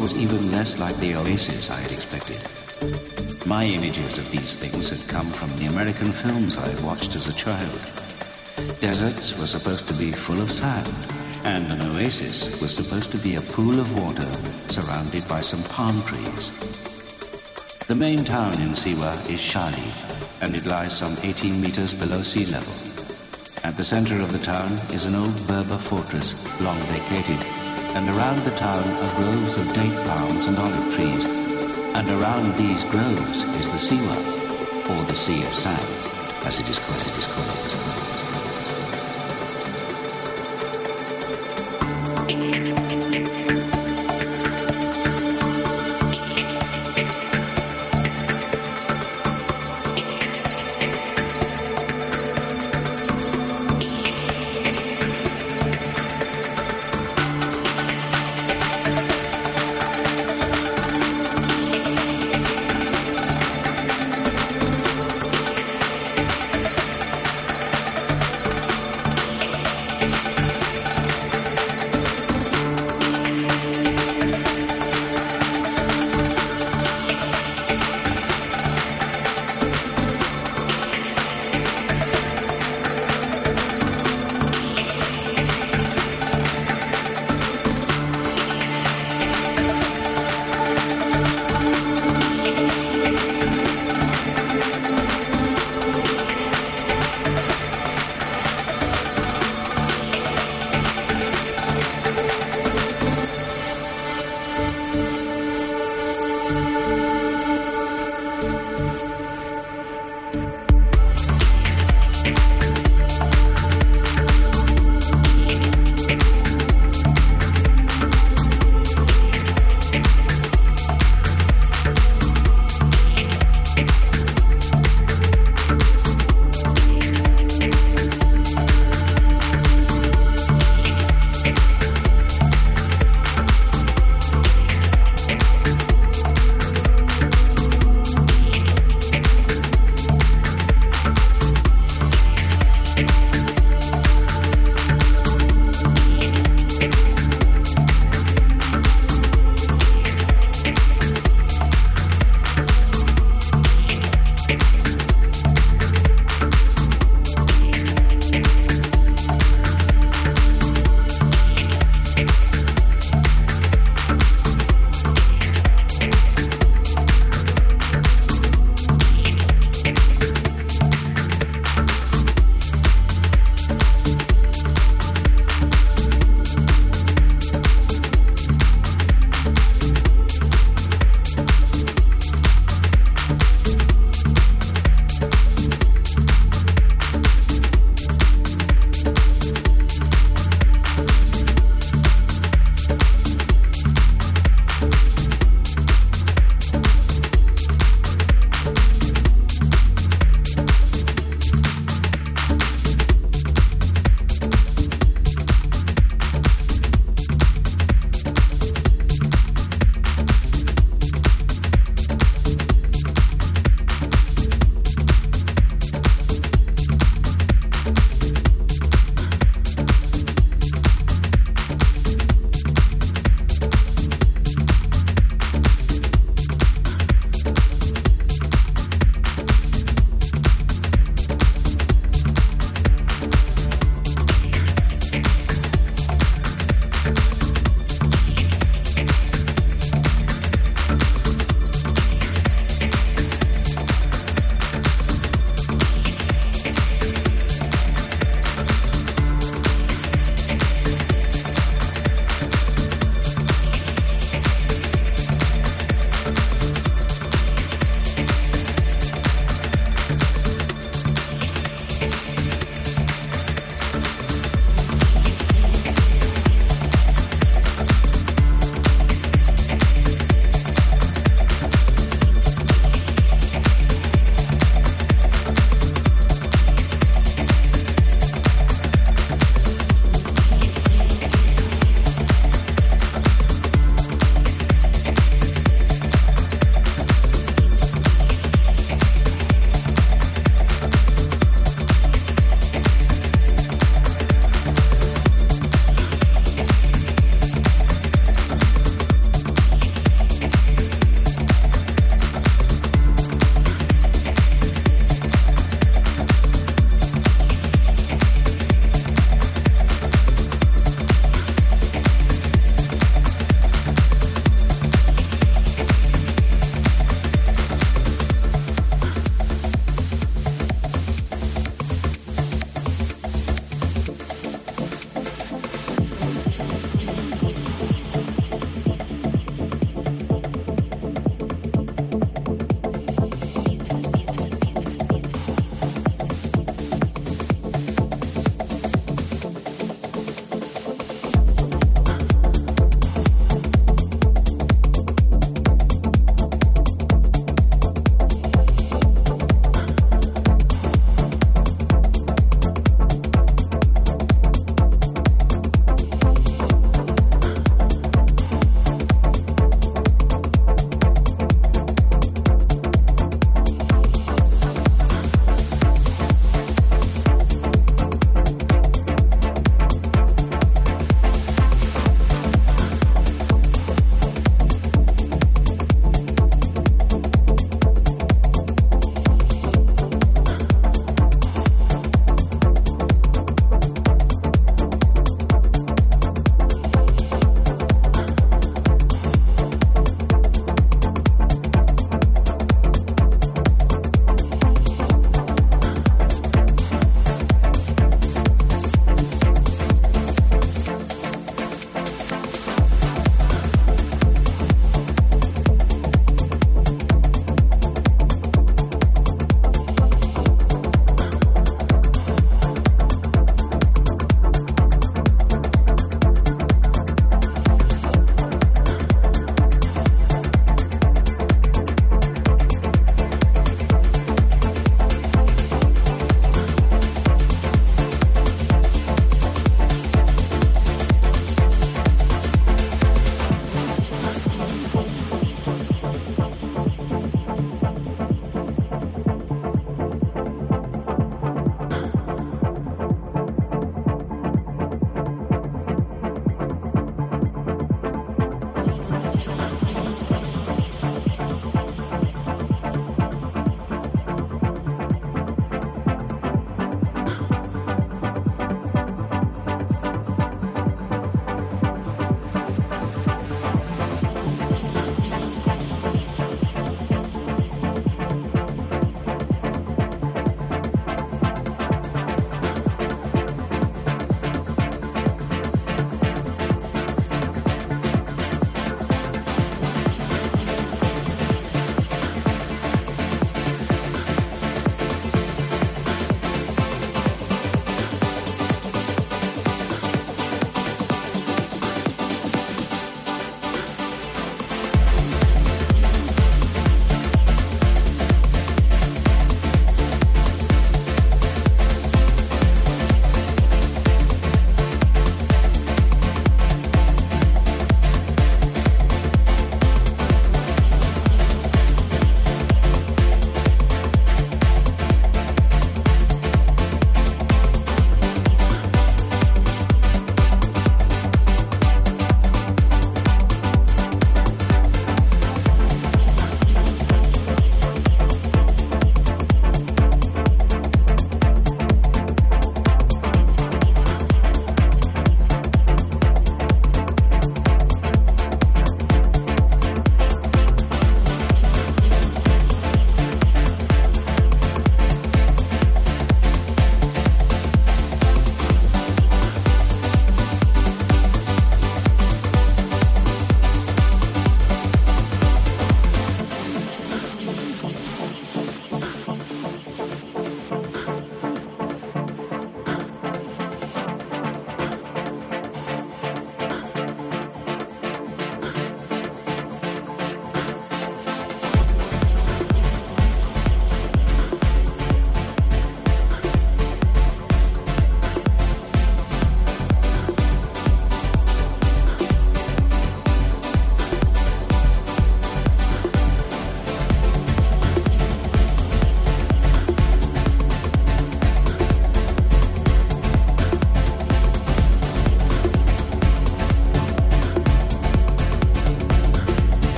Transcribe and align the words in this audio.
was 0.00 0.16
even 0.16 0.50
less 0.50 0.80
like 0.80 0.96
the 0.96 1.14
oasis 1.14 1.68
I 1.68 1.78
had 1.78 1.92
expected. 1.92 2.40
My 3.46 3.64
images 3.64 4.16
of 4.16 4.30
these 4.30 4.56
things 4.56 4.88
had 4.88 5.06
come 5.08 5.30
from 5.30 5.54
the 5.56 5.66
American 5.66 6.10
films 6.10 6.56
I 6.56 6.68
had 6.68 6.80
watched 6.80 7.14
as 7.16 7.28
a 7.28 7.34
child. 7.34 7.78
Deserts 8.80 9.36
were 9.36 9.46
supposed 9.46 9.88
to 9.88 9.94
be 9.94 10.10
full 10.10 10.40
of 10.40 10.50
sand, 10.50 10.90
and 11.44 11.70
an 11.70 11.82
oasis 11.82 12.58
was 12.62 12.74
supposed 12.74 13.12
to 13.12 13.18
be 13.18 13.34
a 13.34 13.42
pool 13.52 13.78
of 13.78 13.94
water 14.00 14.30
surrounded 14.72 15.28
by 15.28 15.42
some 15.42 15.62
palm 15.64 16.02
trees. 16.04 16.50
The 17.86 17.94
main 17.94 18.24
town 18.24 18.54
in 18.62 18.70
Siwa 18.70 19.12
is 19.28 19.40
Shali, 19.40 19.90
and 20.40 20.56
it 20.56 20.64
lies 20.64 20.96
some 20.96 21.16
18 21.22 21.60
meters 21.60 21.92
below 21.92 22.22
sea 22.22 22.46
level. 22.46 22.72
At 23.64 23.76
the 23.76 23.84
center 23.84 24.22
of 24.22 24.32
the 24.32 24.38
town 24.38 24.72
is 24.94 25.04
an 25.04 25.14
old 25.14 25.46
Berber 25.46 25.76
fortress, 25.76 26.32
long 26.58 26.78
vacated, 26.88 27.59
and 27.94 28.08
around 28.08 28.44
the 28.44 28.56
town 28.56 28.88
are 28.88 29.14
groves 29.20 29.56
of 29.58 29.72
date 29.74 30.06
palms 30.06 30.46
and 30.46 30.56
olive 30.58 30.94
trees, 30.94 31.24
and 31.24 32.08
around 32.10 32.56
these 32.56 32.84
groves 32.84 33.44
is 33.60 33.68
the 33.68 33.78
Siwa, 33.78 34.16
or 34.90 35.04
the 35.04 35.16
Sea 35.16 35.42
of 35.42 35.54
Sand, 35.54 36.46
as 36.46 36.60
it 36.60 36.68
is 36.68 36.78
called. 36.78 37.00
As 37.00 37.08
it 37.08 37.18
is 37.18 37.26
called. 37.26 37.69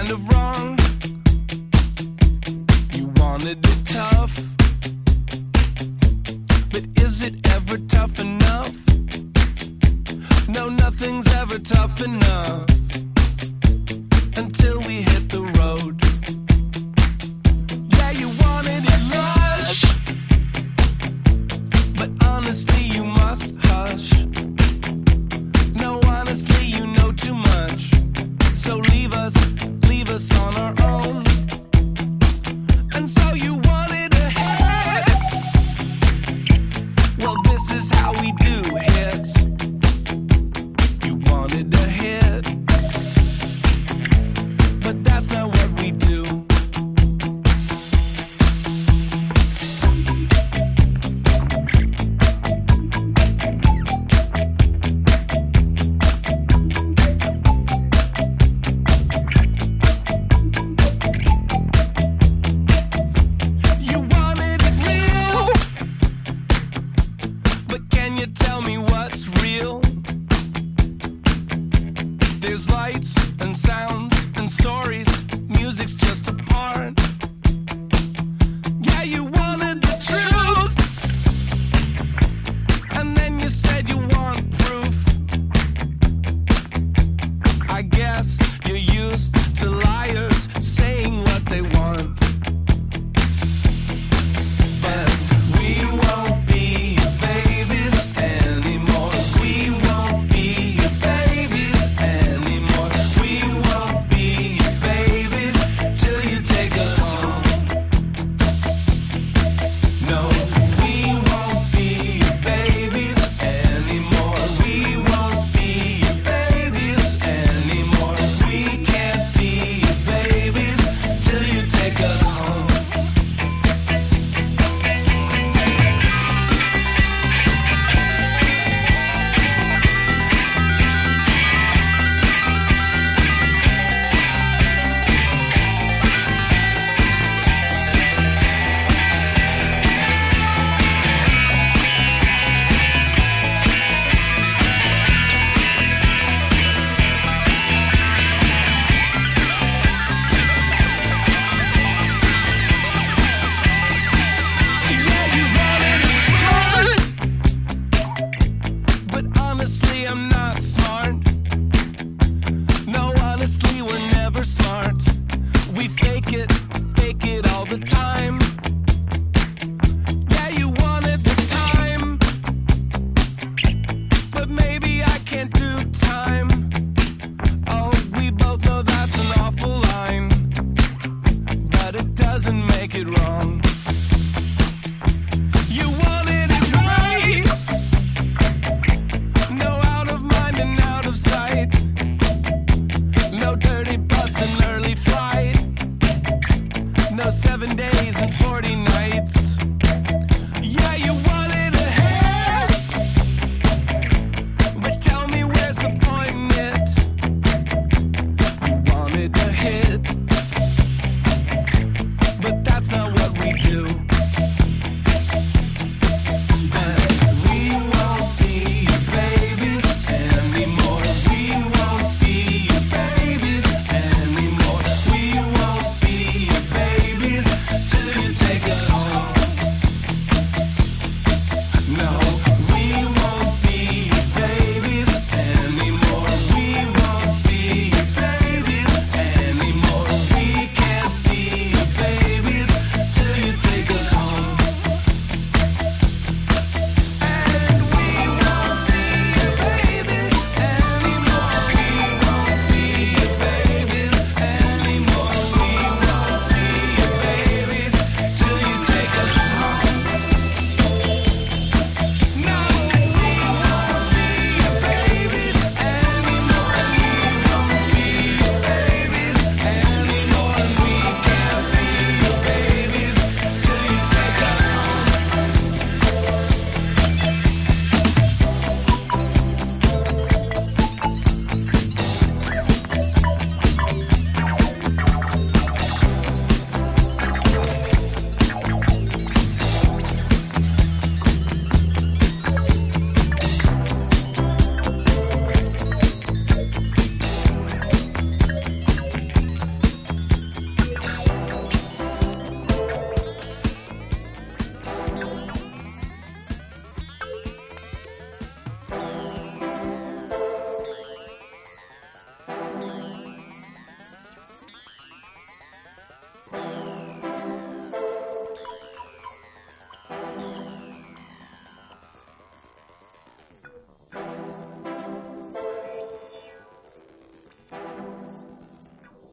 kind 0.00 0.12
of 0.12 0.28
wrong. 0.32 0.49